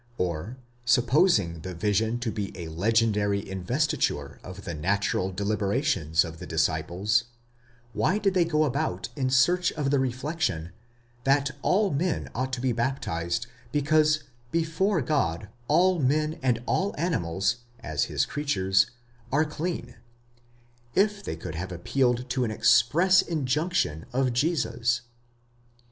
or, 0.17 0.57
supposing 0.83 1.59
the 1.59 1.75
vision 1.75 2.17
to 2.17 2.31
be 2.31 2.51
a 2.59 2.69
legendary 2.69 3.47
investiture 3.47 4.39
of 4.43 4.63
the 4.65 4.73
natural 4.73 5.31
delibera 5.31 5.83
tions 5.83 6.25
of 6.25 6.39
the 6.39 6.47
disciples, 6.47 7.25
why 7.93 8.17
did 8.17 8.33
they 8.33 8.43
go 8.43 8.63
about 8.63 9.09
in 9.15 9.29
search 9.29 9.71
of 9.73 9.91
the 9.91 9.99
reflection, 9.99 10.71
that 11.23 11.51
all 11.61 11.91
men 11.91 12.31
ought 12.33 12.51
to 12.51 12.59
be 12.59 12.71
baptized, 12.71 13.45
because 13.71 14.23
before 14.49 15.03
God 15.03 15.49
all 15.67 15.99
men 15.99 16.39
and 16.41 16.63
all 16.65 16.95
animals, 16.97 17.57
as 17.81 18.05
his 18.05 18.25
creatures, 18.25 18.87
are 19.31 19.45
clean, 19.45 19.97
if 20.95 21.23
they 21.23 21.35
could 21.35 21.53
have 21.53 21.71
appealed 21.71 22.27
to 22.31 22.43
an 22.43 22.49
express 22.49 23.21
injunction 23.21 24.07
of 24.13 24.33
Jesus? 24.33 25.01